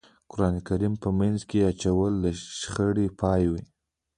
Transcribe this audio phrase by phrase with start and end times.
[0.31, 2.25] قرآن کریم په منځ کې اچول د
[2.59, 3.63] شخړې پای وي.